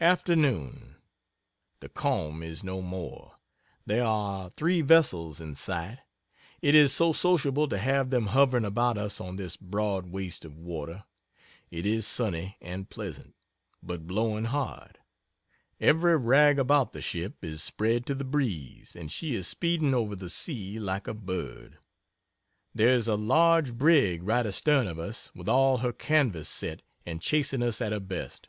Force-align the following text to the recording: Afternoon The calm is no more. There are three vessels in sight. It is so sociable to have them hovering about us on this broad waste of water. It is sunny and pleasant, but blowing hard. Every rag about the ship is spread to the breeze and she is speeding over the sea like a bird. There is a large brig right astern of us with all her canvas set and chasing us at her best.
Afternoon 0.00 0.96
The 1.78 1.88
calm 1.88 2.42
is 2.42 2.64
no 2.64 2.82
more. 2.82 3.36
There 3.86 4.02
are 4.02 4.50
three 4.56 4.80
vessels 4.80 5.40
in 5.40 5.54
sight. 5.54 6.00
It 6.60 6.74
is 6.74 6.92
so 6.92 7.12
sociable 7.12 7.68
to 7.68 7.78
have 7.78 8.10
them 8.10 8.26
hovering 8.34 8.64
about 8.64 8.98
us 8.98 9.20
on 9.20 9.36
this 9.36 9.56
broad 9.56 10.06
waste 10.06 10.44
of 10.44 10.56
water. 10.58 11.04
It 11.70 11.86
is 11.86 12.08
sunny 12.08 12.56
and 12.60 12.90
pleasant, 12.90 13.36
but 13.80 14.08
blowing 14.08 14.46
hard. 14.46 14.98
Every 15.78 16.16
rag 16.16 16.58
about 16.58 16.92
the 16.92 17.00
ship 17.00 17.36
is 17.44 17.62
spread 17.62 18.04
to 18.06 18.16
the 18.16 18.24
breeze 18.24 18.96
and 18.96 19.12
she 19.12 19.36
is 19.36 19.46
speeding 19.46 19.94
over 19.94 20.16
the 20.16 20.28
sea 20.28 20.80
like 20.80 21.06
a 21.06 21.14
bird. 21.14 21.78
There 22.74 22.94
is 22.96 23.06
a 23.06 23.14
large 23.14 23.74
brig 23.74 24.24
right 24.24 24.44
astern 24.44 24.88
of 24.88 24.98
us 24.98 25.30
with 25.36 25.48
all 25.48 25.78
her 25.78 25.92
canvas 25.92 26.48
set 26.48 26.82
and 27.06 27.22
chasing 27.22 27.62
us 27.62 27.80
at 27.80 27.92
her 27.92 28.00
best. 28.00 28.48